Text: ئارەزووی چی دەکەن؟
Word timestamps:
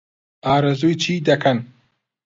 ئارەزووی 0.45 0.99
چی 1.01 1.13
دەکەن؟ 1.27 1.57